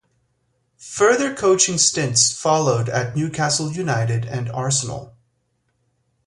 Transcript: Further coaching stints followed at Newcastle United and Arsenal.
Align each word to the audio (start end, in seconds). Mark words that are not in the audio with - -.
Further 0.79 1.31
coaching 1.35 1.77
stints 1.77 2.31
followed 2.35 2.89
at 2.89 3.15
Newcastle 3.15 3.71
United 3.71 4.25
and 4.25 4.49
Arsenal. 4.49 5.15